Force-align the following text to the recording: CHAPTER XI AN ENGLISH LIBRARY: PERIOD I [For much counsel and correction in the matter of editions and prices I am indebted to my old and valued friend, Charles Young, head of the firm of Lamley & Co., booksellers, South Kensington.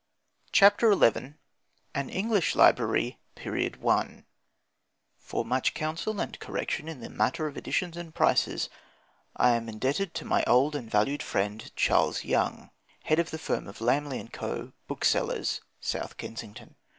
CHAPTER 0.51 0.99
XI 0.99 1.35
AN 1.93 2.09
ENGLISH 2.09 2.55
LIBRARY: 2.55 3.19
PERIOD 3.35 3.85
I 3.87 4.25
[For 5.19 5.45
much 5.45 5.75
counsel 5.75 6.19
and 6.19 6.39
correction 6.39 6.87
in 6.87 7.01
the 7.01 7.09
matter 7.11 7.45
of 7.45 7.55
editions 7.55 7.95
and 7.95 8.11
prices 8.11 8.67
I 9.35 9.51
am 9.51 9.69
indebted 9.69 10.15
to 10.15 10.25
my 10.25 10.43
old 10.47 10.75
and 10.75 10.89
valued 10.89 11.21
friend, 11.21 11.71
Charles 11.75 12.23
Young, 12.25 12.71
head 13.03 13.19
of 13.19 13.29
the 13.29 13.37
firm 13.37 13.67
of 13.67 13.77
Lamley 13.79 14.27
& 14.31 14.33
Co., 14.33 14.73
booksellers, 14.87 15.61
South 15.79 16.17
Kensington. 16.17 16.77